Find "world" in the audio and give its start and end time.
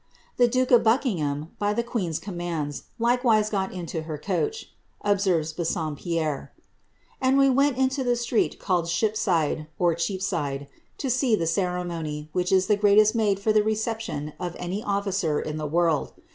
15.67-16.13